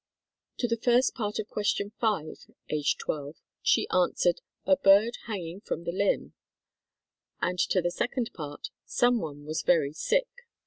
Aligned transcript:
To 0.57 0.67
the 0.67 0.79
first 0.83 1.13
part 1.13 1.37
of 1.37 1.47
Question 1.47 1.91
5, 1.99 2.51
age 2.71 2.97
12, 2.97 3.35
she 3.61 3.87
answered, 3.89 4.41
"A 4.65 4.75
bird 4.75 5.15
hanging 5.27 5.61
from 5.61 5.83
the 5.83 5.91
limb," 5.91 6.33
and 7.39 7.59
to 7.69 7.83
the 7.83 7.91
second 7.91 8.31
part, 8.33 8.69
"Some 8.83 9.19
one 9.19 9.45
was 9.45 9.61
very 9.61 9.93
sick." 9.93 10.47